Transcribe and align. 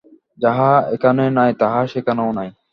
যাহা 0.39 0.69
এখানে 0.95 1.23
নাই, 1.37 1.51
তাহা 1.61 1.81
সেখানেও 1.93 2.29
নাই। 2.37 2.49